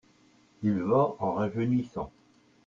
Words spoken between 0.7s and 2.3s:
va en rajeunissant.